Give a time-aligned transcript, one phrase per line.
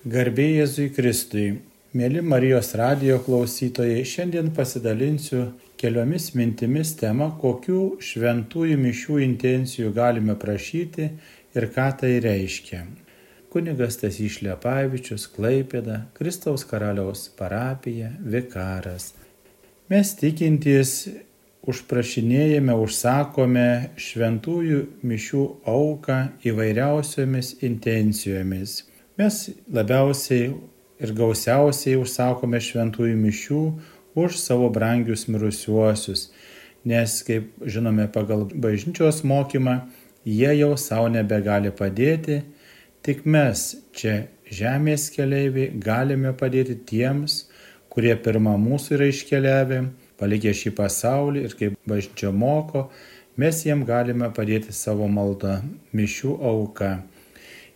[0.00, 1.58] Garbė Jėzui Kristui.
[1.92, 5.42] Mėly Marijos radio klausytojai, šiandien pasidalinsiu
[5.76, 11.10] keliomis mintimis tema, kokių šventųjų mišių intencijų galime prašyti
[11.52, 12.80] ir ką tai reiškia.
[13.52, 19.12] Kunigas Tasys Šlepavičius, Klaipėda, Kristaus karaliaus parapija, vikaras.
[19.92, 21.10] Mes tikintys
[21.68, 28.86] užprašinėjame, užsakome šventųjų mišių auką įvairiausiomis intencijomis
[29.20, 30.44] Mes labiausiai
[31.04, 33.58] ir gausiausiai užsakome šventųjų mišių
[34.22, 36.22] už savo brangius mirusiuosius,
[36.88, 39.74] nes, kaip žinome, pagal bažnyčios mokymą,
[40.24, 42.38] jie jau savo nebegali padėti,
[43.04, 44.16] tik mes čia
[44.48, 47.42] žemės keliaiviai galime padėti tiems,
[47.92, 49.82] kurie pirmą mūsų yra iškeliavę,
[50.16, 52.88] palikę šį pasaulį ir kaip bažnyčia moko,
[53.36, 55.58] mes jiem galime padėti savo maldą,
[55.92, 56.94] mišių auką.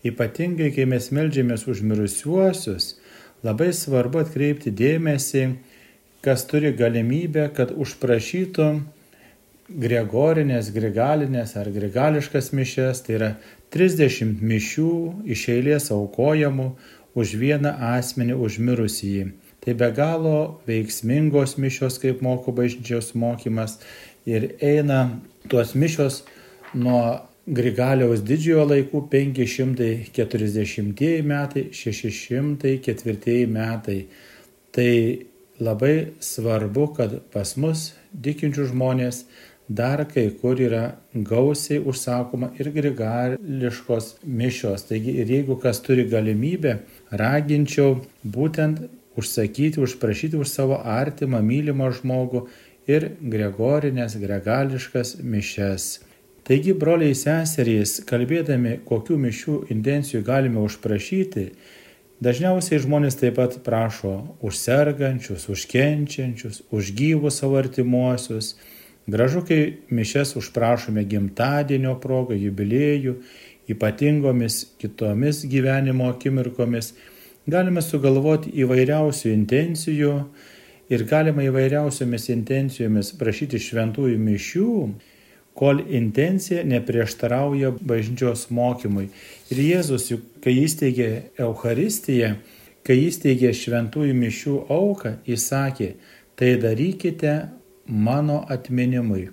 [0.05, 2.95] Ypatingai, kai mes melžiamės už mirusiuosius,
[3.45, 5.46] labai svarbu atkreipti dėmesį,
[6.24, 8.69] kas turi galimybę, kad užprašytų
[9.69, 13.30] gregorinės, grigalinės ar grigališkas mišes, tai yra
[13.73, 14.93] 30 mišių
[15.35, 16.68] iš eilės aukojamų
[17.16, 19.24] už vieną asmenį užmirusįjį.
[19.65, 23.79] Tai be galo veiksmingos mišios, kaip moko bažnyčios mokymas
[24.29, 25.07] ir eina
[25.49, 26.23] tuos mišios
[26.77, 33.98] nuo Grigaliaus didžiojo laikų 540 metai, 604 metai.
[34.73, 34.92] Tai
[35.60, 37.92] labai svarbu, kad pas mus
[38.24, 39.28] tikinčių žmonės
[39.68, 44.82] dar kai kur yra gausiai užsakoma ir grigališkos mišios.
[44.88, 46.78] Taigi ir jeigu kas turi galimybę,
[47.12, 48.88] raginčiau būtent
[49.20, 52.48] užsakyti, užprašyti už savo artimą, mylimą žmogų
[52.88, 56.13] ir gregorinės, gregališkas mišes.
[56.45, 61.45] Taigi, broliai seserys, kalbėdami, kokių mišių intencijų galime užprašyti,
[62.20, 64.12] dažniausiai žmonės taip pat prašo
[64.44, 68.59] už sergančius, už kenčiančius, už gyvus savo artimuosius.
[69.09, 73.16] Gražu, kai mišes užprašome gimtadienio progą, jubiliejų,
[73.72, 76.93] ypatingomis kitomis gyvenimo akimirkomis,
[77.49, 80.12] galime sugalvoti įvairiausių intencijų
[80.93, 84.71] ir galima įvairiausiomis intencijomis prašyti šventųjų mišių
[85.54, 89.09] kol intencija neprieštarauja bažnyčios mokymui.
[89.54, 90.10] Ir Jėzus,
[90.42, 92.34] kai įsteigė Euharistiją,
[92.84, 95.94] kai įsteigė šventųjų mišių auką, įsakė,
[96.34, 97.34] tai darykite
[97.87, 99.28] mano atminimui.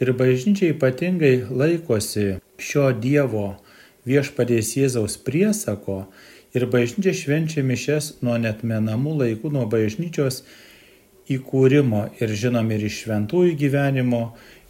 [0.00, 3.56] Ir bažnyčia ypatingai laikosi šio Dievo
[4.08, 6.04] viešpadės Jėzaus priesako
[6.56, 10.42] ir bažnyčia švenčia mišes nuo netmenamų laikų, nuo bažnyčios
[11.32, 14.22] įkūrimo ir žinom ir iš šventųjų gyvenimo,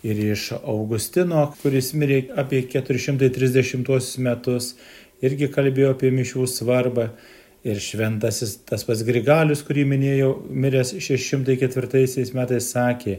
[0.06, 4.74] ir iš Augustino, kuris mirė apie 430 metus,
[5.24, 7.10] irgi kalbėjo apie mišių svarbą.
[7.66, 13.16] Ir šventasis tas pats Grigalius, kurį minėjau, miręs 604 metais, sakė,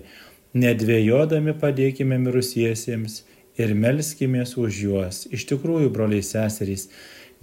[0.55, 3.25] nedvėjodami padėkime mirusiesiems
[3.59, 5.25] ir melskimės už juos.
[5.35, 6.87] Iš tikrųjų, broliai seserys,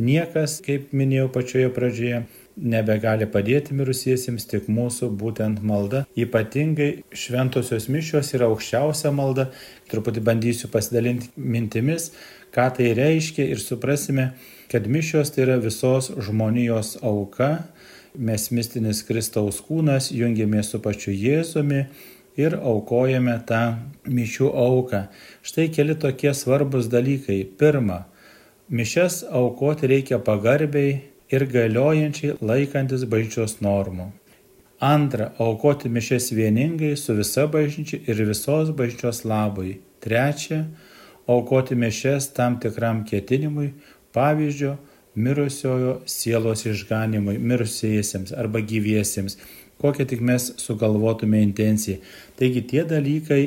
[0.00, 2.22] niekas, kaip minėjau pačioje pradžioje,
[2.56, 6.04] nebegali padėti mirusiesiems tik mūsų būtent malda.
[6.16, 9.48] Ypatingai šventosios mišios yra aukščiausia malda.
[9.90, 12.12] Truputį bandysiu pasidalinti mintimis,
[12.54, 14.32] ką tai reiškia ir suprasime,
[14.70, 17.66] kad mišios tai yra visos žmonijos auka.
[18.14, 21.88] Mes mistinis Kristaus kūnas jungiamės su pačiu Jėzumi
[22.38, 23.62] ir aukojame tą
[24.06, 25.08] mišių auką.
[25.42, 27.42] Štai keli tokie svarbus dalykai.
[27.58, 28.04] Pirma,
[28.70, 34.10] mišes aukoti reikia pagarbiai ir galiojančiai laikantis bažnyčios normų.
[34.84, 39.78] Antra, aukoti mišes vieningai su visa bažnyčia ir visos bažnyčios labui.
[40.04, 40.64] Trečia,
[41.26, 43.70] aukoti mišes tam tikram ketinimui,
[44.12, 44.76] pavyzdžio,
[45.14, 49.38] mirusiojo sielos išganimui, mirusiesiems arba gyviesiems,
[49.80, 52.00] kokią tik mes sugalvotume intenciją.
[52.38, 53.42] Taigi tie dalykai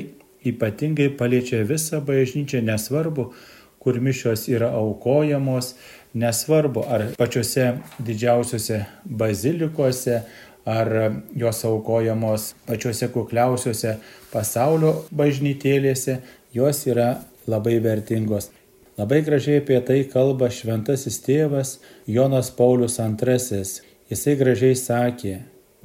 [0.47, 3.31] ypatingai paliečia visą bažnyčią, nesvarbu,
[3.79, 5.73] kur mišios yra aukojamos,
[6.13, 10.21] nesvarbu ar pačiuose didžiausiuose bazilikose,
[10.65, 10.91] ar
[11.35, 13.97] jos aukojamos pačiuose kukliausiuose
[14.33, 16.19] pasaulio bažnytėlėse,
[16.53, 17.09] jos yra
[17.47, 18.49] labai vertingos.
[18.97, 21.77] Labai gražiai apie tai kalba šventasis tėvas
[22.09, 23.61] Jonas Paulius II.
[24.09, 25.35] Jisai gražiai sakė,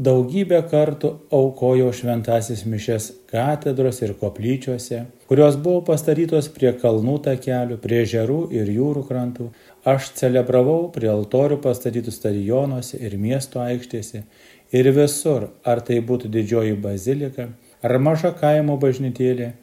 [0.03, 8.03] Daugybę kartų aukojau šventasis mišes katedros ir koplyčiose, kurios buvo pastatytos prie kalnų takelių, prie
[8.05, 9.47] žerų ir jūrų krantų.
[9.89, 14.21] Aš celebravau prie altorių pastatytų stadionuose ir miesto aikštėse
[14.77, 17.49] ir visur, ar tai būtų didžioji bazilika,
[17.81, 19.55] ar maža kaimo bažnytėlė,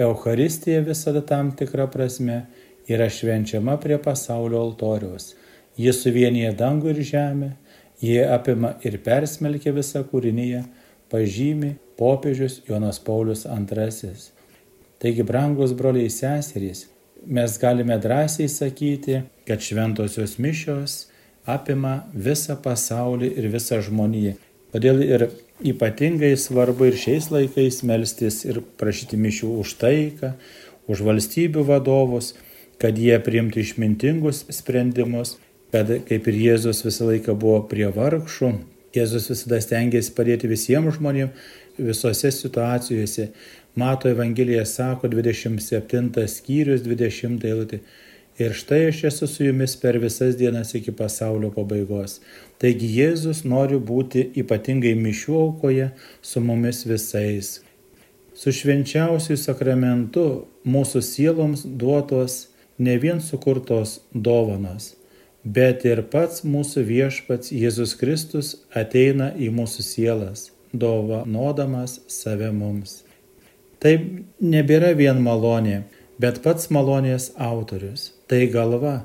[0.00, 2.46] Euharistija visada tam tikra prasme
[2.88, 5.34] yra švenčiama prie pasaulio altoriaus.
[5.76, 7.52] Jis suvienyje dangų ir žemę,
[8.00, 10.64] jie apima ir persmelkia visą kūrinyje,
[11.12, 14.39] pažymi popiežius Jonas Paulius II.
[15.00, 16.84] Taigi, brangus broliai seserys,
[17.26, 21.06] mes galime drąsiai sakyti, kad šventosios mišios
[21.48, 24.34] apima visą pasaulį ir visą žmoniją.
[24.74, 25.24] Todėl ir
[25.72, 30.34] ypatingai svarbu ir šiais laikais melstis ir prašyti mišių už taiką,
[30.90, 32.34] už valstybių vadovus,
[32.80, 35.38] kad jie priimtų išmintingus sprendimus,
[35.72, 38.52] kad kaip ir Jėzus visą laiką buvo prie vargšų,
[38.92, 41.50] Jėzus visada stengiasi padėti visiems žmonėms
[41.80, 43.30] visose situacijose.
[43.74, 47.80] Mato Evangelija sako 27 skyrius 20 eilutė.
[48.40, 52.20] Ir štai aš esu su jumis per visas dienas iki pasaulio pabaigos.
[52.58, 55.90] Taigi Jėzus nori būti ypatingai mišių aukoje
[56.22, 57.50] su mumis visais.
[58.34, 60.24] Su švenčiausiu sakramentu
[60.64, 62.46] mūsų sieloms duotos
[62.78, 64.94] ne vien sukurtos dovanos,
[65.44, 73.02] bet ir pats mūsų viešpats Jėzus Kristus ateina į mūsų sielas, dovanodamas save mums.
[73.80, 73.94] Tai
[74.44, 75.82] nebėra vien malonė,
[76.20, 78.10] bet pats malonės autorius.
[78.28, 78.96] Tai galva,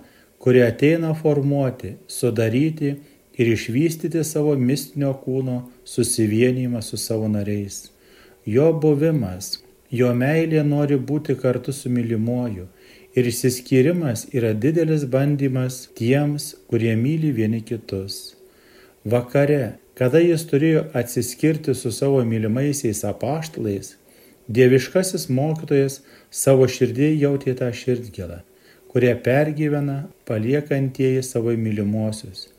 [0.44, 2.96] kuri ateina formuoti, sudaryti
[3.40, 7.86] ir išvystyti savo mistinio kūno susivienimą su savo nariais.
[8.46, 12.68] Jo buvimas, jo meilė nori būti kartu su mylimuoju
[13.16, 18.36] ir išsiskyrimas yra didelis bandymas tiems, kurie myli vieni kitus.
[19.06, 23.96] Vakare, kada jis turėjo atsiskirti su savo mylimaisiais apaštalais,
[24.48, 28.42] Dieviškasis mokytojas savo širdį jautė tą širdgėlą,
[28.92, 29.98] kurią pergyvena
[30.30, 32.50] paliekantieji savo mylimuosius.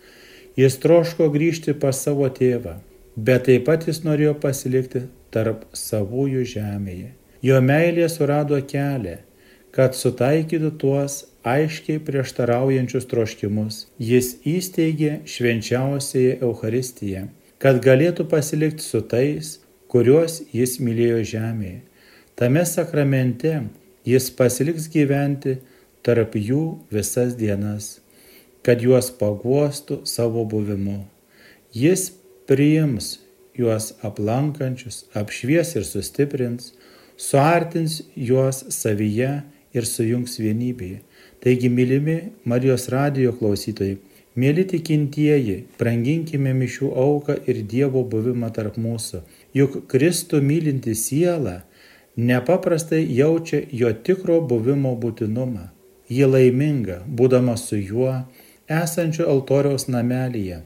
[0.59, 2.79] Jis troško grįžti pas savo tėvą,
[3.17, 7.13] bet taip pat jis norėjo pasilikti tarp savųjų žemėje.
[7.45, 9.19] Jo meilė surado kelią,
[9.77, 13.85] kad sutaikytų tuos aiškiai prieštaraujančius troškimus.
[14.01, 17.27] Jis įsteigė švenčiausiąją Euharistiją,
[17.63, 19.59] kad galėtų pasilikti su tais,
[19.93, 21.81] kuriuos jis mylėjo žemėje.
[22.37, 23.53] Tame sakramente
[24.07, 25.57] jis pasiliks gyventi
[26.07, 26.63] tarp jų
[26.93, 27.97] visas dienas,
[28.63, 31.05] kad juos paguostų savo buvimu.
[31.75, 32.11] Jis
[32.47, 33.17] priims
[33.57, 36.75] juos aplankančius, apšvies ir sustiprins,
[37.17, 39.33] suartins juos savyje
[39.77, 41.01] ir sujungs vienybėje.
[41.41, 42.19] Taigi, mylimi
[42.49, 43.99] Marijos radijo klausytojai,
[44.37, 49.23] mėly tikintieji, branginkime mišių auką ir Dievo buvimą tarp mūsų
[49.57, 51.63] juk Kristų mylinti siela
[52.17, 55.71] nepaprastai jaučia jo tikro buvimo būtinumą.
[56.09, 58.13] Ji laiminga, būdama su juo,
[58.71, 60.61] esančiu altoriaus namelyje,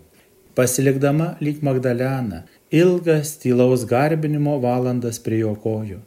[0.55, 6.01] pasilikdama lyg Magdalena, ilgas tylaus garbinimo valandas prie jo kojų.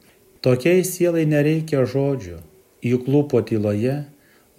[0.44, 2.38] Tokiai sielai nereikia žodžių,
[2.84, 4.04] juk lūpo tyloje,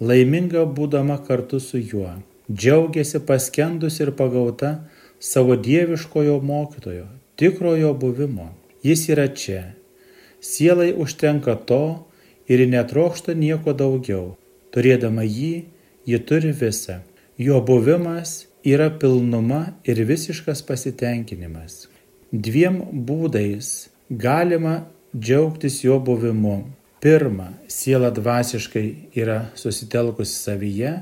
[0.00, 2.18] laiminga būdama kartu su juo,
[2.52, 4.74] džiaugiasi paskendus ir pagauta
[5.18, 7.06] savo dieviškojo mokytojo,
[7.36, 8.50] tikrojo buvimo.
[8.82, 9.62] Jis yra čia.
[10.40, 12.06] Sielai užtenka to
[12.48, 14.36] ir netrokšta nieko daugiau.
[14.72, 15.66] Turėdama jį,
[16.06, 17.00] ji turi visą.
[17.38, 21.86] Jo buvimas yra pilnuma ir visiškas pasitenkinimas.
[22.32, 24.86] Dviem būdais galima
[25.16, 26.64] džiaugtis jo buvimu.
[27.00, 30.92] Pirma, siela dvasiškai yra susitelkusi savyje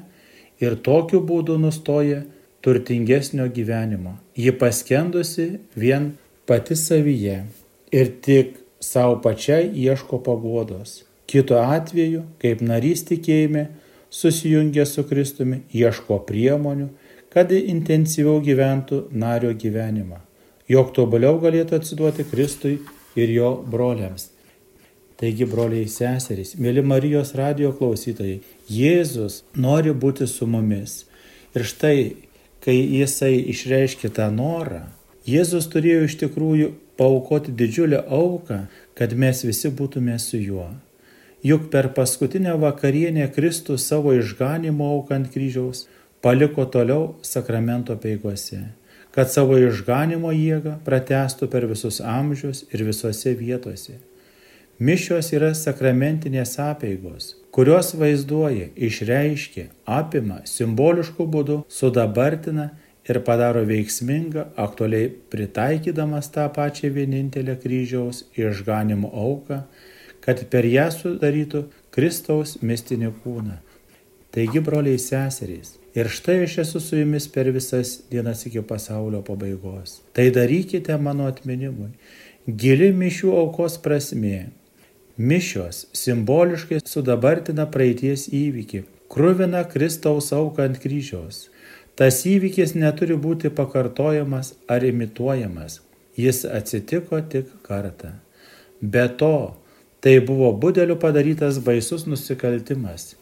[0.60, 2.25] ir tokiu būdu nustoja
[2.64, 4.16] turtingesnio gyvenimo.
[4.36, 6.12] Ji paskendusi vien
[6.46, 7.44] pati savyje
[7.93, 11.03] ir tik savo pačiai ieško paguodos.
[11.27, 13.69] Kitu atveju, kaip narys tikėjime,
[14.10, 16.91] susijungia su Kristumi, ieško priemonių,
[17.32, 20.20] kad intensyviau gyventų nario gyvenimą,
[20.70, 22.77] jog tobuliau galėtų atsiduoti Kristui
[23.19, 24.29] ir jo broliams.
[25.19, 31.05] Taigi, broliai seserys, mėly Marijos radio klausytojai, Jėzus nori būti su mumis.
[31.55, 31.98] Ir štai,
[32.63, 34.82] kai jisai išreiškia tą norą,
[35.24, 38.66] Jėzus turėjo iš tikrųjų paukoti didžiulę auką,
[38.98, 40.69] kad mes visi būtume su juo.
[41.44, 45.86] Juk per paskutinę vakarienę Kristus savo išganimo auką ant kryžiaus
[46.24, 48.62] paliko toliau sakramento peigose,
[49.16, 53.98] kad savo išganimo jėgą pratestų per visus amžius ir visose vietose.
[54.81, 62.72] Mišios yra sakramentinės apėgos, kurios vaizduoja, išreiškia, apima, simboliškų būdų sudabartina
[63.08, 69.61] ir padaro veiksmingą, aktualiai pritaikydamas tą pačią vienintelę kryžiaus išganimo auką,
[70.25, 73.61] kad per ją sudarytų Kristaus mistinį kūną.
[74.34, 80.01] Taigi, broliai seserys, ir štai aš esu su jumis per visas dienas iki pasaulio pabaigos.
[80.17, 81.93] Tai darykite mano atminimui.
[82.49, 84.49] Gili mišių aukos prasmė.
[85.15, 88.81] Mišios simboliškai sudabartina praeities įvykį,
[89.13, 91.44] krūvina Kristaus auką ant kryžiaus
[91.98, 95.81] Tas įvykis neturi būti pakartojamas ar imituojamas.
[96.19, 98.15] Jis atsitiko tik kartą.
[98.81, 99.55] Be to,
[100.03, 103.15] tai buvo budelių padarytas baisus nusikaltimas.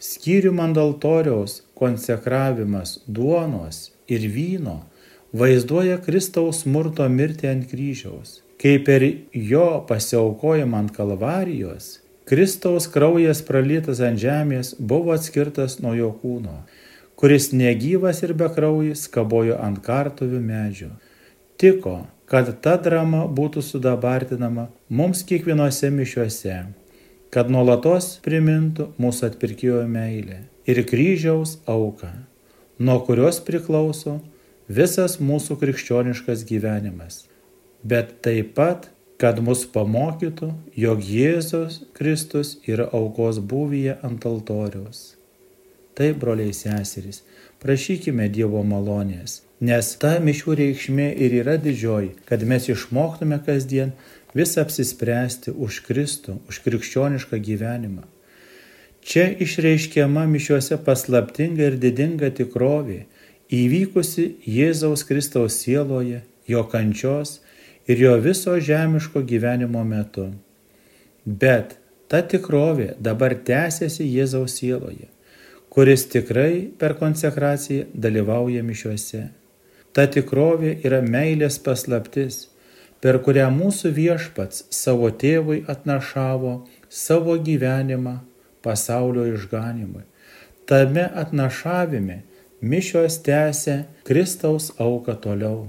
[0.00, 4.78] Skyrium ant altoriaus konsekravimas duonos ir vyno
[5.36, 11.98] vaizduoja Kristaus smurto mirtį ant kryžiaus kai per jo pasiaukojimą ant kalvarijos
[12.30, 16.60] Kristaus kraujas pralytas ant žemės buvo atskirtas nuo jo kūno,
[17.20, 20.90] kuris negyvas ir bekraujis kabojo ant kartuvių medžių.
[21.60, 21.96] Tiko,
[22.30, 26.58] kad ta drama būtų sudabartinama mums kiekvienose mišiuose,
[27.30, 32.12] kad nuolatos primintų mūsų atpirkėjo meilę ir kryžiaus auką,
[32.80, 34.20] nuo kurios priklauso
[34.68, 37.26] visas mūsų krikščioniškas gyvenimas
[37.82, 45.19] bet taip pat, kad mus pamokytų, jog Jėzus Kristus yra aukos būvyje ant altoriaus.
[46.00, 47.18] Taip, broliai seserys,
[47.60, 53.92] prašykime Dievo malonės, nes ta mišių reikšmė ir yra didžioji, kad mes išmoktume kasdien
[54.32, 58.06] vis apsispręsti už Kristų, už krikščionišką gyvenimą.
[59.04, 63.04] Čia išreiškiama mišiuose paslaptinga ir didinga tikrovė,
[63.52, 67.42] įvykusi Jėzaus Kristaus sieloje, jo kančios
[67.84, 70.30] ir jo viso žemiško gyvenimo metu.
[71.24, 71.76] Bet
[72.08, 75.12] ta tikrovė dabar tęsiasi Jėzaus sieloje,
[75.70, 79.28] kuris tikrai per konsekraciją dalyvauja mišiuose.
[79.94, 82.48] Ta tikrovė yra meilės paslaptis,
[83.02, 86.54] per kurią mūsų viešpats savo tėvui atnašavo
[86.90, 88.16] savo gyvenimą
[88.66, 90.02] pasaulio išganimui.
[90.66, 92.20] Tame atnašavime
[92.60, 95.68] mišios tęsia Kristaus auką toliau.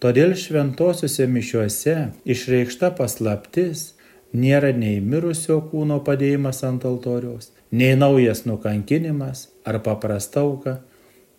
[0.00, 1.94] Todėl šventosiuose mišiuose
[2.28, 3.92] išreikšta paslaptis
[4.36, 10.78] nėra nei mirusio kūno padėjimas ant altoriaus, nei naujas nukankinimas ar paprastauka,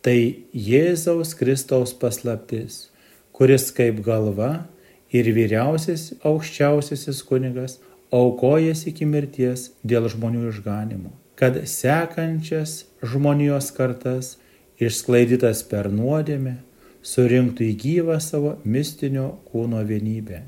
[0.06, 2.88] tai Jėzaus Kristaus paslaptis,
[3.34, 4.68] kuris kaip galva
[5.10, 7.80] ir vyriausias aukščiausiasis kunigas
[8.14, 14.36] aukojasi iki mirties dėl žmonių išganimo, kad sekančias žmonijos kartas
[14.78, 16.60] išsklaidytas per nuodėmę
[17.02, 20.44] surinktų į gyvą savo mistinio kūno vienybę.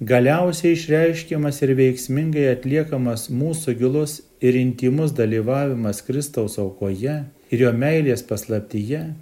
[0.00, 7.14] Galiausiai išreiškiamas ir veiksmingai atliekamas mūsų gilus ir intimus dalyvavimas Kristaus aukoje
[7.48, 9.14] ir jo meilės paslaptyje,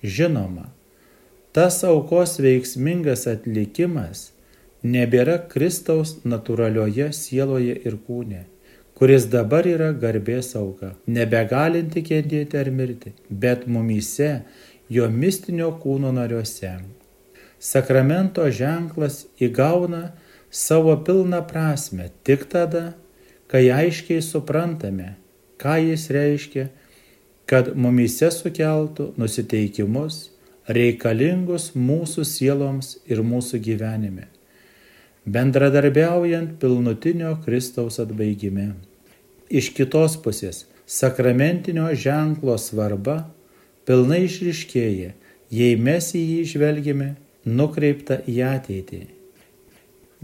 [0.00, 0.70] žinoma,
[1.52, 4.30] tas aukos veiksmingas atlikimas
[4.80, 8.46] nebėra Kristaus natūralioje sieloje ir kūne,
[8.96, 14.38] kuris dabar yra garbės auka, nebegalinti kentėti ar mirti, bet mumyse
[14.88, 16.78] jo mistinio kūno nariuose.
[17.58, 20.12] Sakramento ženklas įgauna
[20.50, 22.94] savo pilną prasme tik tada,
[23.48, 25.14] kai aiškiai suprantame,
[25.56, 26.68] ką jis reiškia,
[27.46, 30.26] kad mumise sukeltų nusiteikimus
[30.68, 34.26] reikalingus mūsų sieloms ir mūsų gyvenime,
[35.24, 38.72] bendradarbiaujant pilnutinio Kristaus atbaigime.
[39.46, 43.28] Iš kitos pusės, sakramentinio ženklo svarba
[43.86, 45.14] pilnai išriškėja,
[45.54, 47.14] jei mes į jį žvelgime
[47.46, 49.02] nukreiptą į ateitį.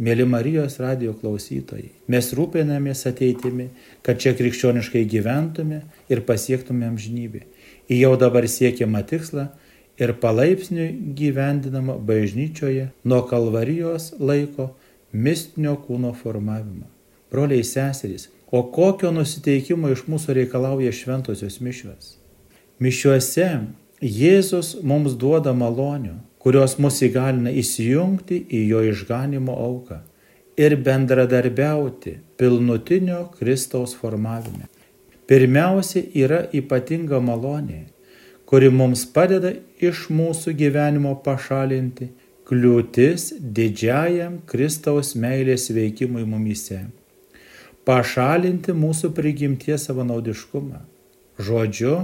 [0.02, 3.68] Mėly Marijos radio klausytojai, mes rūpinamės ateitimi,
[4.02, 7.44] kad čia krikščioniškai gyventume ir pasiektume amžinybę.
[7.92, 9.50] Į jau dabar siekiamą tikslą
[10.00, 10.88] ir palaipsniui
[11.18, 14.72] gyvendinama bažnyčioje nuo kalvarijos laiko
[15.12, 16.88] mistinio kūno formavimo.
[17.30, 22.16] Broliai seserys, o kokio nusiteikimo iš mūsų reikalauja šventosios mišvės?
[22.82, 23.48] Mišiuose
[24.02, 30.00] Jėzus mums duoda malonių, kurios mus įgalina įsijungti į jo išganimo auką
[30.60, 34.68] ir bendradarbiauti pilnutinio Kristaus formavime.
[35.26, 37.86] Pirmiausia yra ypatinga malonė,
[38.46, 42.10] kuri mums padeda iš mūsų gyvenimo pašalinti
[42.50, 46.82] kliūtis didžiajam Kristaus meilės veikimui mumise,
[47.88, 50.82] pašalinti mūsų prigimties savanaudiškumą.
[51.42, 51.94] Žodžiu,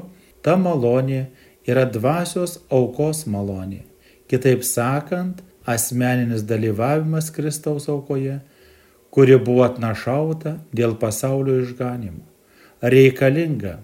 [0.42, 1.26] Ta malonė
[1.68, 3.82] yra dvasios aukos malonė.
[4.28, 8.38] Kitaip sakant, asmeninis dalyvavimas Kristaus aukoje,
[9.10, 12.24] kuri buvo atnašauta dėl pasaulio išganimo.
[12.82, 13.78] Reikalinga,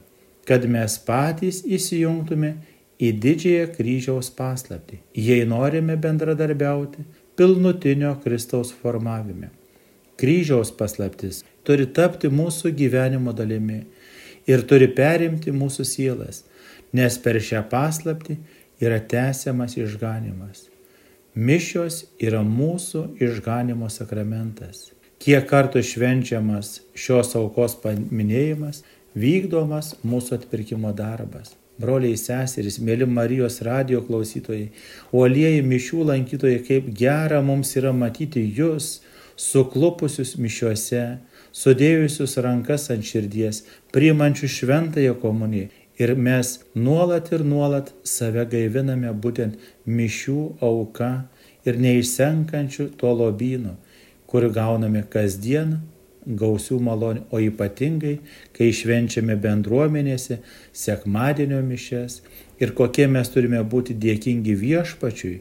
[0.49, 2.55] kad mes patys įsijungtume
[3.01, 7.05] į didžiąją kryžiaus paslapti, jei norime bendradarbiauti
[7.37, 9.51] pilnutinio Kristaus formavime.
[10.21, 13.81] Kryžiaus paslaptis turi tapti mūsų gyvenimo dalimi
[14.47, 16.45] ir turi perimti mūsų sielas,
[16.95, 18.37] nes per šią paslapti
[18.81, 20.69] yra tęsiamas išganimas.
[21.35, 24.93] Mišios yra mūsų išganimo sakramentas.
[25.19, 28.83] Kiek kartų švenčiamas šios aukos paminėjimas,
[29.19, 31.54] vykdomas mūsų atpirkimo darbas.
[31.78, 34.69] broliai seserys, mėly Marijos radio klausytojai,
[35.12, 39.00] uolieji mišių lankytojai, kaip gera mums yra matyti jūs,
[39.35, 41.04] suklupusius mišiuose,
[41.54, 43.64] sudėjusius rankas ant širdies,
[43.95, 45.71] priimančius šventąją komuniją.
[45.99, 51.11] Ir mes nuolat ir nuolat save gaiviname būtent mišių auka
[51.65, 53.77] ir neišsenkančių to lobyno,
[54.27, 55.79] kur gauname kasdien
[56.27, 58.19] gausių malonių, o ypatingai,
[58.57, 60.41] kai švenčiame bendruomenėse
[60.73, 62.23] sekmadienio mišes
[62.61, 65.37] ir kokie mes turime būti dėkingi viešpačiui,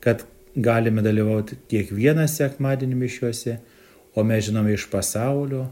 [0.00, 0.24] kad
[0.56, 3.58] galime dalyvauti kiekvieną sekmadienį mišiuose,
[4.16, 5.68] o mes žinome iš pasaulio,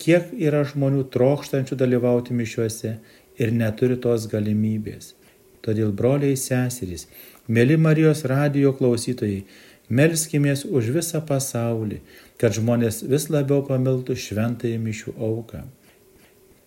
[0.00, 2.96] kiek yra žmonių trokštančių dalyvauti mišiuose
[3.40, 5.14] ir neturi tos galimybės.
[5.64, 7.06] Todėl broliai seserys,
[7.48, 9.42] mėly Marijos radio klausytojai,
[9.90, 12.00] melskimės už visą pasaulį,
[12.40, 15.64] kad žmonės vis labiau pamiltų šventąją mišių auką.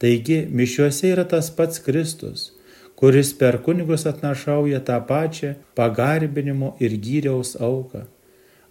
[0.03, 2.51] Taigi, mišiuose yra tas pats Kristus,
[2.99, 8.03] kuris per kunigus atnašauja tą pačią pagarbinimo ir gyriaus auką,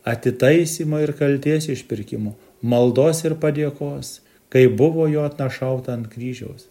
[0.05, 4.21] atitaisimo ir kalties išpirkimo, maldos ir padėkos,
[4.53, 6.69] kai buvo jo atnašauta ant kryžiaus.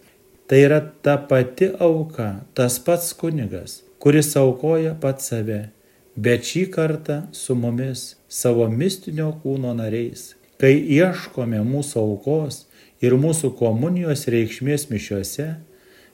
[0.52, 5.70] Tai yra ta pati auka, tas pats kunigas, kuris aukoja pat save
[6.16, 10.36] bet šį kartą su mumis, savo mistinio kūno nariais.
[10.60, 12.66] Kai ieškome mūsų aukos
[13.02, 15.48] ir mūsų komunijos reikšmės mišiuose,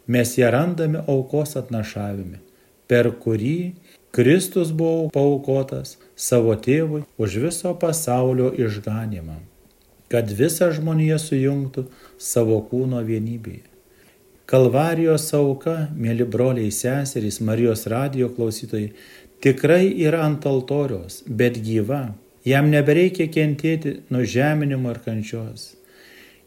[0.08, 2.40] mes ją randame aukos atnašavime,
[2.88, 3.74] per kurį
[4.16, 9.42] Kristus buvo paukotas savo tėvui už viso pasaulio išganimą,
[10.08, 13.77] kad visa žmonija sujungtų savo kūno vienybėje.
[14.48, 18.94] Kalvarijos auka, mėly broliai seserys, Marijos radio klausytojai,
[19.44, 22.14] tikrai yra ant altoriaus, bet gyva.
[22.48, 25.74] Jam nebereikia kentėti nuo žeminimo ir kančios.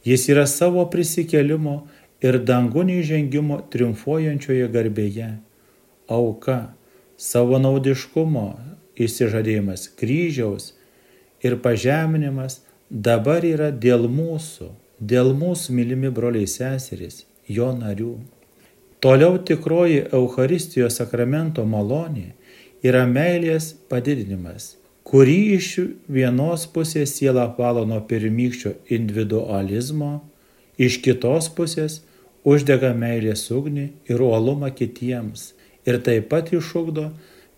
[0.08, 1.76] Jis yra savo prisikelimo
[2.24, 5.30] ir dangunį žengimo triumfuojančioje garbėje.
[6.08, 6.72] Auka,
[7.20, 8.48] savo naudiškumo
[8.96, 10.72] išsižadėjimas, kryžiaus
[11.44, 18.14] ir pažeminimas dabar yra dėl mūsų, dėl mūsų mylimi broliai seserys, jo narių.
[19.00, 22.34] Toliau tikroji Euharistijos sakramento malonė
[22.84, 24.74] yra meilės padidinimas,
[25.08, 25.70] kurį iš
[26.08, 30.12] vienos pusės siela apvalo nuo pirmykščio individualizmo,
[30.76, 32.00] iš kitos pusės
[32.44, 35.50] uždega meilės ugnį ir uolumą kitiems
[35.88, 37.10] ir taip pat išugdo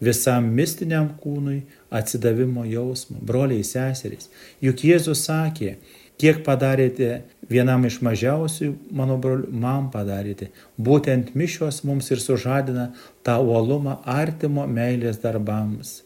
[0.03, 1.63] visam mistiniam kūnui
[1.95, 3.21] atsidavimo jausmą.
[3.23, 4.31] Broliai seserys,
[4.63, 5.77] juk Jėzus sakė,
[6.23, 10.53] kiek padarėte vienam iš mažiausių mano brolių, man padarėte.
[10.79, 12.93] Būtent mišios mums ir sužadina
[13.27, 16.03] tą uolumą artimo meilės darbams.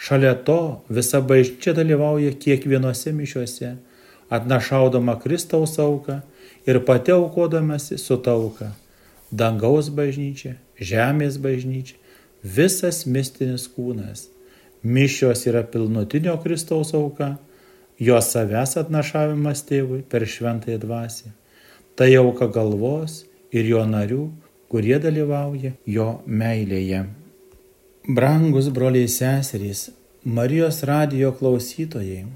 [0.00, 3.76] Šalia to visa bažnyčia dalyvauja kiekvienose mišiuose,
[4.32, 6.18] atnašaudama Kristaus auką
[6.66, 8.72] ir pati aukodamasi su tauka.
[9.30, 11.94] Dangaus bažnyčia, žemės bažnyčia,
[12.42, 14.26] visas mistinis kūnas.
[14.82, 17.36] Mišios yra pilnutinio Kristaus auka
[18.00, 21.32] jo savęs atnašavimas tėvui per šventąją dvasę.
[21.96, 24.22] Tai auka galvos ir jo narių,
[24.72, 27.04] kurie dalyvauja jo meilėje.
[28.08, 29.90] Brangus broliai seserys,
[30.24, 32.26] Marijos radijo klausytojai,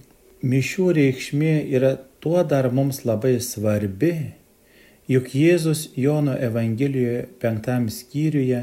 [0.45, 4.15] mišių reikšmė yra tuo dar mums labai svarbi,
[5.09, 8.63] juk Jėzus Jono Evangelijoje penktam skyriuje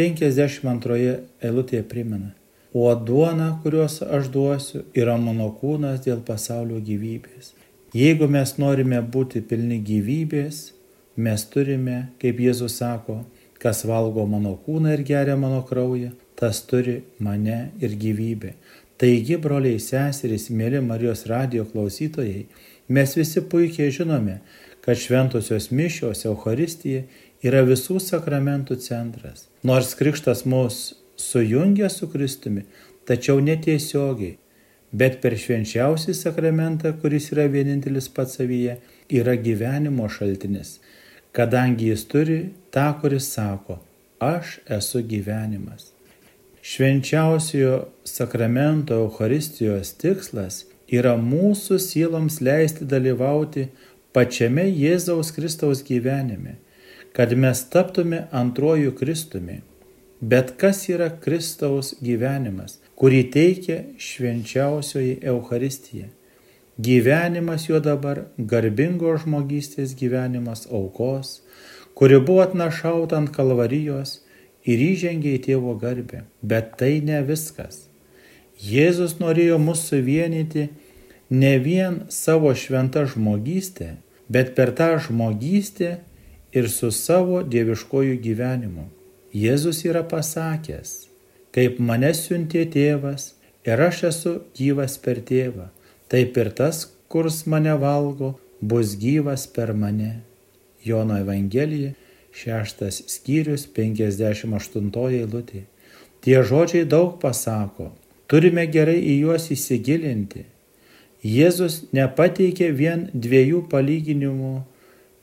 [0.00, 1.12] 52
[1.44, 2.32] eilutėje primena
[2.74, 7.52] o duona, kuriuos aš duosiu, yra mano kūnas dėl pasaulio gyvybės.
[7.94, 10.72] Jeigu mes norime būti pilni gyvybės,
[11.14, 13.20] mes turime, kaip Jėzus sako,
[13.62, 18.56] kas valgo mano kūną ir geria mano kraują, tas turi mane ir gyvybę.
[18.98, 22.48] Taigi, broliai seserys, mėly Marijos radio klausytojai,
[22.90, 24.40] mes visi puikiai žinome,
[24.82, 27.06] kad šventosios mišios Euharistija
[27.46, 29.46] yra visų sakramentų centras.
[29.62, 32.64] Nors krikštas mus sujungia su Kristumi,
[33.04, 34.36] tačiau netiesiogiai,
[34.92, 38.78] bet per švenčiausią sakramentą, kuris yra vienintelis pats savyje,
[39.10, 40.78] yra gyvenimo šaltinis,
[41.34, 42.38] kadangi jis turi
[42.74, 43.80] tą, kuris sako,
[44.22, 45.90] aš esu gyvenimas.
[46.64, 53.66] Švenčiausiojo sakramento Euharistijos tikslas yra mūsų sieloms leisti dalyvauti
[54.16, 56.56] pačiame Jėzaus Kristaus gyvenime,
[57.12, 59.60] kad mes taptume antrojų Kristumi
[60.30, 66.06] Bet kas yra Kristaus gyvenimas, kurį teikia švenčiausioji Euharistija?
[66.80, 71.42] Gyvenimas jo dabar garbingo žmogystės gyvenimas aukos,
[71.92, 74.14] kuri buvo atnašauta ant kalvarijos
[74.64, 76.24] ir įžengė į tėvo garbę.
[76.40, 77.84] Bet tai ne viskas.
[78.56, 80.70] Jėzus norėjo mus suvienyti
[81.28, 83.96] ne vien savo šventą žmogystę,
[84.32, 85.98] bet per tą žmogystę
[86.56, 88.93] ir su savo dieviškojų gyvenimu.
[89.34, 91.08] Jėzus yra pasakęs,
[91.50, 93.32] kaip mane siuntė tėvas
[93.66, 95.72] ir aš esu gyvas per tėvą,
[96.06, 100.20] taip ir tas, kurs mane valgo, bus gyvas per mane.
[100.86, 101.96] Jono Evangelija,
[102.30, 105.64] šeštas skyrius, 58 eilutė.
[106.22, 107.88] Tie žodžiai daug pasako,
[108.30, 110.44] turime gerai į juos įsigilinti.
[111.26, 114.54] Jėzus nepateikė vien dviejų palyginimų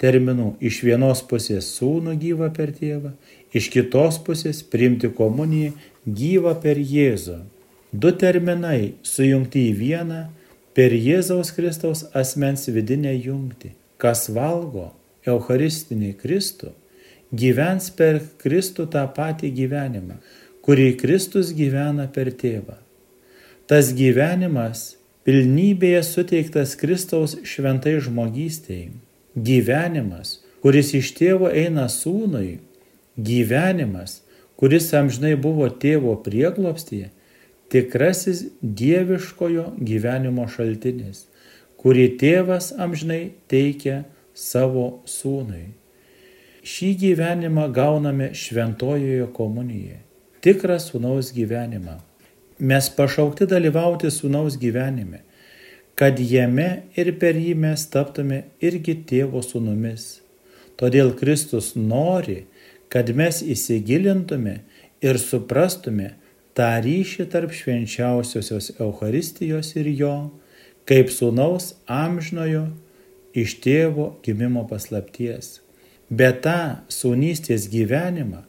[0.02, 0.56] terminų.
[0.62, 3.13] Iš vienos pusės sūnų gyvą per tėvą,
[3.54, 5.74] iš kitos pusės priimti komuniją
[6.06, 7.40] gyvą per Jėzų.
[7.92, 10.22] Du terminai sujungti į vieną
[10.78, 13.74] per Jėzaus Kristaus asmens vidinę jungtį.
[14.02, 14.92] Kas valgo
[15.28, 16.72] Eucharistinį Kristų,
[17.32, 20.18] gyvens per Kristų tą patį gyvenimą,
[20.66, 22.80] kurį Kristus gyvena per tėvą.
[23.70, 24.96] Tas gyvenimas
[25.28, 28.90] pilnybėje suteiktas Kristaus šventai žmogystėjai.
[29.36, 32.60] Gyvenimas, kuris iš tėvo eina sūnui,
[33.17, 34.21] gyvenimas,
[34.60, 37.10] kuris amžinai buvo tėvo prieglopstyje,
[37.71, 41.26] tikrasis dieviškojo gyvenimo šaltinis,
[41.82, 44.04] kurį tėvas amžinai teikia
[44.38, 45.71] savo sūnui.
[46.62, 49.97] Šį gyvenimą gauname šventojoje komunijoje,
[50.45, 51.97] tikrą sūnaus gyvenimą
[52.62, 55.24] Mes pašaukti dalyvauti sūnaus gyvenime,
[55.97, 60.19] kad jame ir per jį mes taptume irgi tėvo sūnumis.
[60.78, 62.43] Todėl Kristus nori,
[62.92, 64.60] kad mes įsigilintume
[65.02, 66.12] ir suprastume
[66.58, 70.16] tą ryšį tarp švenčiausiosios Euharistijos ir jo,
[70.90, 72.68] kaip sūnaus amžnojo
[73.38, 75.60] iš tėvo gimimo paslapties.
[76.12, 78.44] Bet tą sūnystės gyvenimą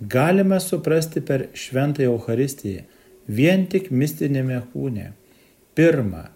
[0.00, 2.82] galime suprasti per šventąją Euharistiją
[3.30, 5.12] vien tik mistinėme kūne.
[5.78, 6.32] Pirma,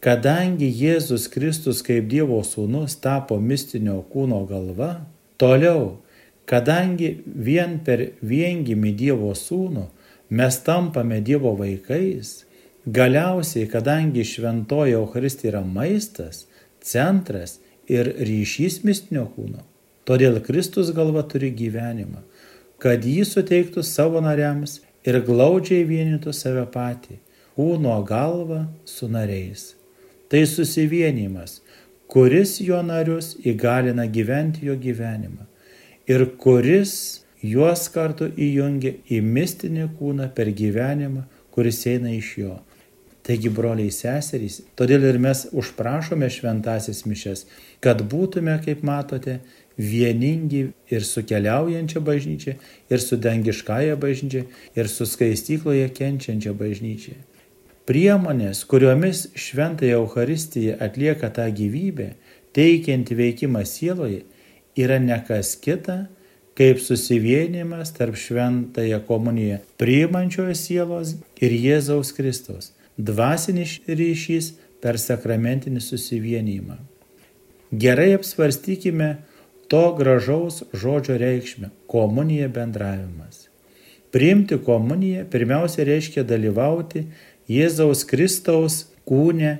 [0.00, 5.06] kadangi Jėzus Kristus kaip Dievo sūnus tapo mistinio kūno galva,
[5.36, 5.98] toliau,
[6.46, 9.86] kadangi vien per viengimį Dievo sūnų
[10.30, 12.44] mes tampame Dievo vaikais,
[12.86, 16.46] galiausiai, kadangi šventoji Euharistija yra maistas,
[16.80, 17.58] centras
[17.90, 19.62] ir ryšys mistinio kūno,
[20.06, 22.22] todėl Kristus galva turi gyvenimą,
[22.82, 27.18] kad jį suteiktų savo nariams ir glaudžiai vienytų save patį,
[27.56, 29.74] kūno galvą su nariais.
[30.30, 31.60] Tai susivienimas,
[32.10, 35.46] kuris jo narius įgalina gyventi jo gyvenimą
[36.06, 42.54] ir kuris juos kartu įjungia į mistinį kūną per gyvenimą, kuris eina iš jo.
[43.26, 47.46] Taigi, broliai seserys, todėl ir mes užprašome šventasis mišes,
[47.82, 49.40] kad būtume, kaip matote,
[49.76, 52.54] vieningi ir su keliaujančia bažnyčia,
[52.88, 54.44] ir su dangiškąja bažnyčia,
[54.78, 57.16] ir su skaistykloje kenčiančia bažnyčia.
[57.86, 62.12] Priemonės, kuriomis šventąją Euharistiją atlieka tą gyvybę,
[62.54, 64.22] teikianti veikimą sieloje,
[64.76, 66.06] yra ne kas kita,
[66.56, 76.78] kaip susivienimas tarp šventąją komuniją priimančiojo sielos ir Jėzaus Kristaus dvasinis ryšys per sakramentinį susivienijimą.
[77.72, 79.10] Gerai apsvarstykime
[79.68, 83.48] to gražaus žodžio reikšmę- komunija bendravimas.
[84.10, 87.04] Priimti komuniją pirmiausia reiškia dalyvauti
[87.48, 89.58] Jėzaus Kristaus kūne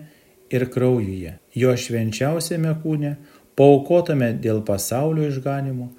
[0.50, 3.16] ir kraujuje, jo švenčiausiame kūne,
[3.56, 5.90] paukotame dėl pasaulio išganimo,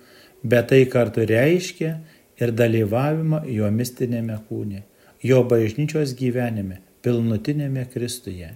[0.43, 1.95] bet tai kartu reiškia
[2.41, 4.83] ir dalyvavimą jo mistinėme kūne,
[5.25, 8.53] jo bažnyčios gyvenime, pilnutinėme Kristuje.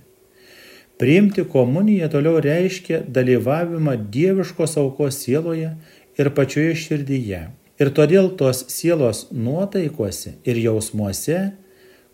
[1.02, 5.72] Priimti komuniją toliau reiškia dalyvavimą dieviškos aukos sieloje
[6.20, 7.42] ir pačioje širdyje.
[7.82, 11.40] Ir todėl tos sielos nuotaikose ir jausmuose,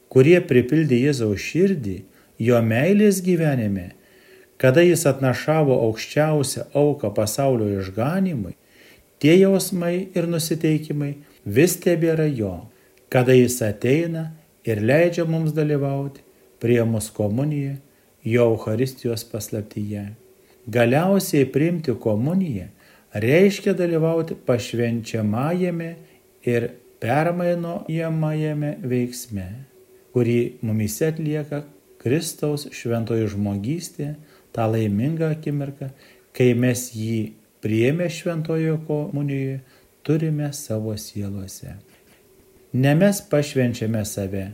[0.07, 1.97] kurie pripildė Jėzaus širdį,
[2.39, 3.89] jo meilės gyvenime,
[4.57, 8.55] kada jis atnašavo aukščiausią auką pasaulio išganimui,
[9.21, 11.13] tie jausmai ir nusiteikimai
[11.45, 12.55] vis tebėra jo,
[13.09, 14.31] kada jis ateina
[14.65, 16.25] ir leidžia mums dalyvauti
[16.59, 17.77] prie mus komuniją
[18.23, 20.09] jo Euharistijos paslaptyje.
[20.67, 22.67] Galiausiai priimti komuniją
[23.13, 25.93] reiškia dalyvauti pašvenčiamajame
[26.43, 29.47] ir permainojamajame veiksme,
[30.11, 31.63] kurį mumise atlieka
[32.01, 34.15] Kristaus šventoji žmogystė,
[34.57, 35.91] tą laimingą akimirką,
[36.33, 37.19] kai mes jį
[37.61, 39.59] priėmė šventojo komunijoje,
[40.05, 41.75] turime savo sielose.
[42.73, 44.45] Ne mes pašvenčiame save,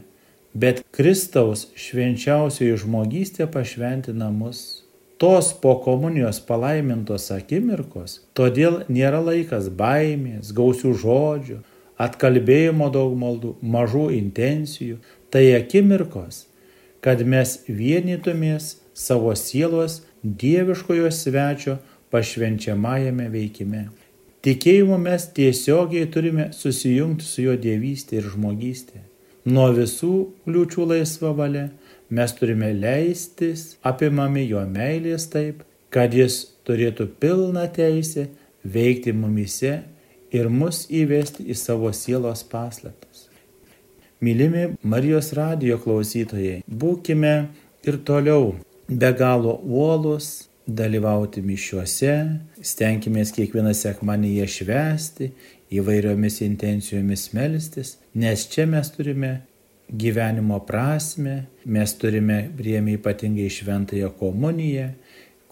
[0.53, 4.83] bet Kristaus švenčiausioji žmogystė pašventina mus.
[5.17, 11.59] Tos po komunijos palaimintos akimirkos, todėl nėra laikas baimės, gausių žodžių,
[12.01, 14.97] atkalbėjimo daug maldų, mažų intencijų,
[15.31, 16.47] tai akimirkos,
[17.03, 21.77] kad mes vienytumės savo sielos dieviškojo svečio
[22.13, 23.87] pašvenčiamajame veikime.
[24.43, 28.99] Tikėjimu mes tiesiogiai turime susijungti su jo dievystė ir žmogystė.
[29.45, 30.13] Nuo visų
[30.45, 31.69] kliūčių laisva valia
[32.13, 38.27] mes turime leistis apimami jo meilės taip, kad jis turėtų pilną teisę
[38.63, 39.79] veikti mumise
[40.33, 43.27] ir mus įvesti į savo sielos paslaptis.
[44.23, 47.33] Mylimi Marijos radijo klausytojai, būkime
[47.83, 48.53] ir toliau
[48.87, 52.13] be galo uolus, dalyvauti mišiuose,
[52.63, 55.31] stenkimės kiekvieną sekmanį švęsti,
[55.73, 59.33] įvairiomis intencijomis melstis, nes čia mes turime
[59.89, 64.91] gyvenimo prasme, mes turime priemi ypatingai šventąją komuniją,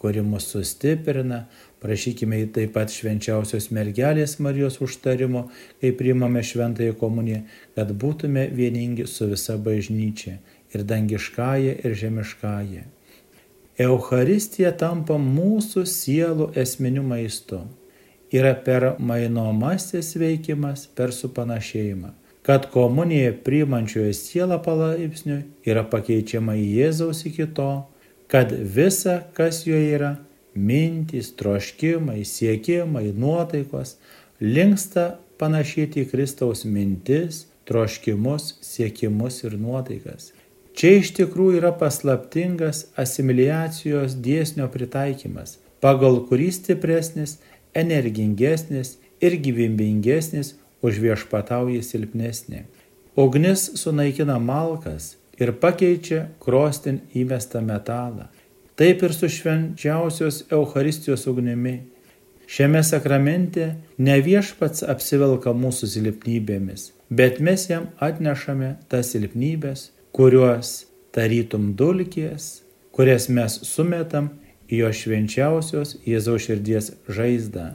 [0.00, 1.44] kuri mus sustiprina,
[1.82, 5.48] prašykime taip pat švenčiausios mergelės Marijos užtarimo,
[5.82, 7.44] kai priimame šventąją komuniją,
[7.76, 10.38] kad būtume vieningi su visa bažnyčia
[10.74, 12.82] ir dangiškąją ir žemiškąją.
[13.80, 17.62] Euharistija tampa mūsų sielų esminiu maistu.
[18.32, 22.12] Yra per mainomasis veikimas, per supanašėjimą.
[22.42, 27.70] Kad komunija priimančioje sielą palaipsniui yra pakeičiama į Jėzaus iki to,
[28.28, 30.16] kad visa, kas joje yra-
[30.68, 33.96] mintys, troškimai, siekimai, nuotaikos-
[34.56, 40.32] linksta panašyti į Kristaus mintis, troškimus, siekimus ir nuotaikas.
[40.76, 47.38] Čia iš tikrųjų yra paslaptingas asimiliacijos dėsnio pritaikymas, pagal kurį stipresnis,
[47.76, 52.64] energingesnis ir gyvybingesnis už viešpatauja silpnesnė.
[53.16, 58.30] Ugnis sunaikina malkas ir pakeičia krostin įmestą metalą.
[58.76, 61.82] Taip ir su švenčiausios Euharistijos ugnimi.
[62.48, 71.72] Šiame sakramente ne viešpats apsivelka mūsų silpnybėmis, bet mes jam atnešame tas silpnybės, kuriuos tarytum
[71.76, 72.60] dulkės,
[72.92, 74.28] kurias mes sumetam
[74.68, 77.68] į jo švenčiausios Jėzaus širdies žaizdą,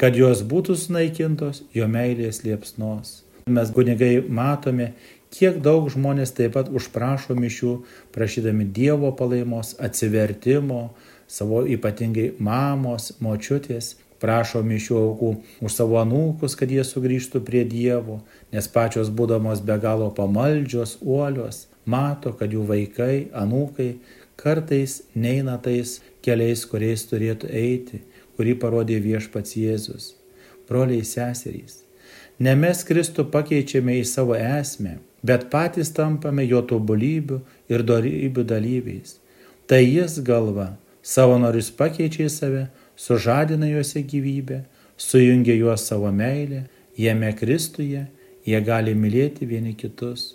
[0.00, 3.22] kad jos būtų sunaikintos jo meilės liepsnos.
[3.48, 4.92] Mes kunigai matome,
[5.32, 7.74] kiek daug žmonės taip pat užprašo mišių,
[8.14, 10.90] prašydami Dievo palaimos, atsivertimo,
[11.28, 18.22] savo ypatingai mamos, močiutės, prašo mišių aukų už savo anūkus, kad jie sugrįžtų prie Dievo,
[18.54, 23.90] nes pačios būdamos be galo pamaldžios, uolios, mato, kad jų vaikai, anūkai
[24.40, 28.00] kartais neina tais keliais, kuriais turėtų eiti,
[28.36, 30.14] kurį parodė viešpats Jėzus.
[30.64, 31.82] Broliai seserys,
[32.40, 39.18] ne mes Kristų pakeičiame į savo esmę, bet patys tampame jo tobulybių ir darybių dalyviais.
[39.68, 42.64] Tai jis galva, savo norius pakeičia į save,
[42.96, 44.62] sužadina juose gyvybę,
[44.96, 46.64] sujungia juos savo meilę,
[46.98, 48.06] jame Kristuje,
[48.46, 50.34] jie gali mylėti vieni kitus.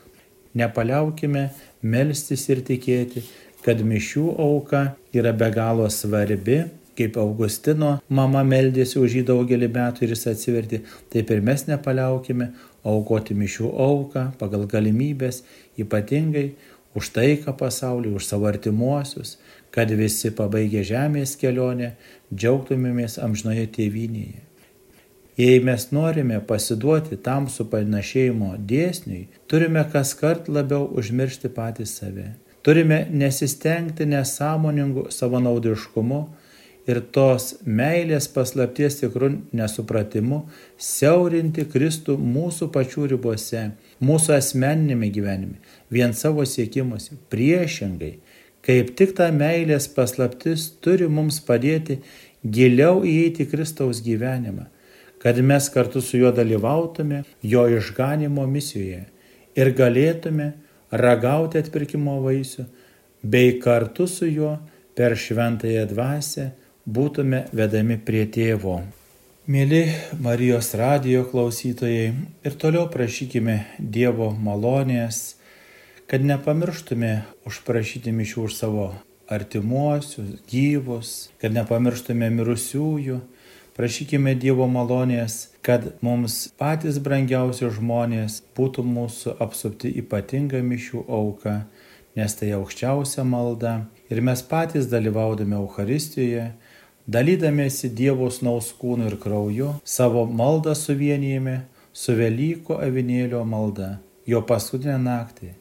[0.58, 1.50] Nepaliaukime
[1.82, 3.24] melstis ir tikėti,
[3.64, 6.64] kad mišių auka yra be galo svarbi,
[7.00, 10.82] kaip Augustino mama meldėsi už jį daugelį metų ir jis atsiverti,
[11.14, 12.50] taip ir mes nepaliaukime
[12.84, 15.44] aukoti mišių auką pagal galimybės,
[15.80, 16.50] ypatingai
[16.98, 19.38] už taiką pasaulį, už savo artimuosius,
[19.76, 21.94] kad visi pabaigę žemės kelionę
[22.34, 24.46] džiaugtumėmės amžnoje tėvynėje.
[25.40, 32.34] Jei mes norime pasiduoti tam supanašėjimo dėsniui, turime kas kart labiau užmiršti patys save.
[32.66, 36.20] Turime nesistengti nesąmoningų savanaudiškumu
[36.92, 40.42] ir tos meilės paslapties tikrų nesupratimu
[40.76, 43.64] siaurinti Kristų mūsų pačių ribose,
[44.04, 47.16] mūsų asmeninėme gyvenime, vien savo siekimuose.
[47.32, 48.18] Priešingai,
[48.66, 52.00] Kaip tik ta meilės paslaptis turi mums padėti
[52.44, 54.68] giliau įeiti Kristaus gyvenimą,
[55.20, 59.06] kad mes kartu su juo dalyvautume jo išganimo misijoje
[59.60, 60.52] ir galėtume
[60.92, 62.66] ragauti atpirkimo vaisių,
[63.24, 64.56] bei kartu su juo
[64.96, 66.52] per šventąją dvasę
[66.88, 68.80] būtume vedami prie tėvo.
[69.50, 69.82] Mėly
[70.22, 72.10] Marijos radijo klausytojai
[72.46, 75.39] ir toliau prašykime Dievo malonės,
[76.10, 77.10] kad nepamirštume
[77.46, 78.86] užprašyti mišių už savo
[79.30, 83.20] artimuosius, gyvus, kad nepamirštume mirusiųjų,
[83.78, 91.56] prašykime Dievo malonės, kad mums patys brangiausi žmonės būtų mūsų apsupti ypatinga mišių auka,
[92.18, 93.76] nes tai aukščiausia malda.
[94.10, 96.50] Ir mes patys dalyvaudami Euharistijoje,
[97.06, 101.60] dalydamėsi Dievo snaus kūnu ir krauju, savo maldą suvienijame
[101.94, 105.59] su Velyko avinėlio malda, jo paskutinę naktį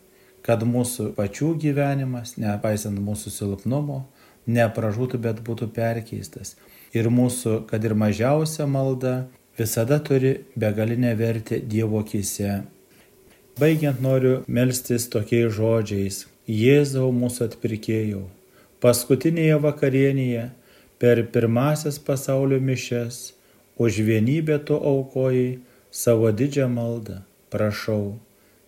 [0.48, 4.06] kad mūsų pačių gyvenimas, nepaisant mūsų silpnumo,
[4.48, 6.54] nepražūtų, bet būtų perkeistas.
[6.96, 12.62] Ir mūsų, kad ir mažiausia malda, visada turi begalinę vertę Dievo akise.
[13.60, 16.24] Baigiant noriu melstis tokiais žodžiais.
[16.48, 18.22] Jėzau mūsų atpirkėjau.
[18.80, 20.44] Paskutinėje vakarienėje
[21.02, 23.34] per pirmasias pasaulio mišes
[23.76, 25.58] už vienybę tu aukojai
[25.90, 27.18] savo didžią maldą.
[27.52, 28.16] Prašau,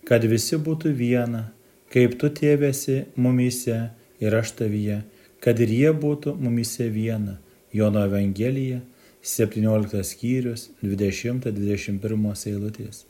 [0.05, 1.47] kad visi būtų viena,
[1.91, 3.77] kaip tu tėvėsi mumyse
[4.23, 5.01] ir aš tavyje,
[5.43, 7.37] kad ir jie būtų mumyse viena.
[7.71, 8.81] Jono Evangelija,
[9.23, 13.05] 17 skyrius, 20-21 eilutės.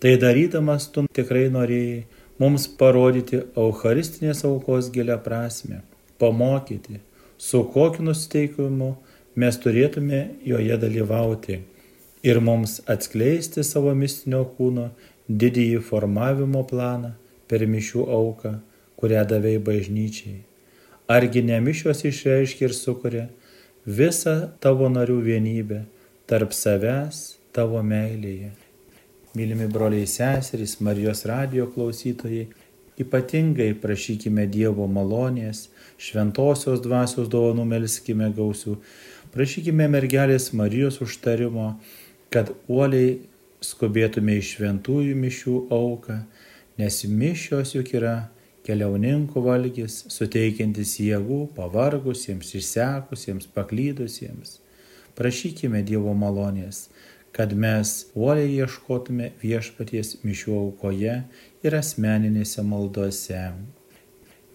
[0.00, 2.06] Tai darydamas tu tikrai norėjai
[2.40, 5.82] mums parodyti Eucharistinės aukos gilę prasme,
[6.18, 6.98] pamokyti,
[7.38, 8.94] su kokiu nusiteikimu
[9.36, 11.60] mes turėtume joje dalyvauti
[12.26, 14.90] ir mums atskleisti savo mistinio kūno
[15.28, 17.14] didįjį formavimo planą
[17.50, 18.54] per mišių auką,
[19.00, 20.38] kurią davėjai bažnyčiai.
[21.10, 23.26] Argi ne mišios išreiškia ir sukuria
[23.98, 25.80] visą tavo narių vienybę
[26.30, 27.22] tarp savęs
[27.56, 28.52] tavo meilėje.
[29.34, 32.48] Mylimi broliai seserys, Marijos radio klausytojai,
[33.00, 38.76] ypatingai prašykime Dievo malonės, šventosios dvasios dovanų melskime gausių,
[39.34, 41.72] prašykime mergelės Marijos užtarimo,
[42.30, 43.20] kad uoliai
[43.64, 46.20] skubėtume į šventųjų mišių auką,
[46.80, 48.14] nes mišios juk yra
[48.66, 54.58] keliauninkų valgis, suteikiantis jėgų pavargusiems, išsekusiems, paklydusiems.
[55.18, 56.88] Prašykime Dievo malonės,
[57.36, 61.16] kad mes uoliai ieškotume viešpaties mišių aukoje
[61.66, 63.42] ir asmeninėse maldose.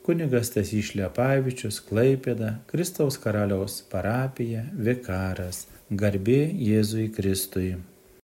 [0.06, 7.72] Kunigas Tasys Šlepavičius, Klaipėda, Kristaus karaliaus parapija, vikaras, garbė Jėzui Kristui.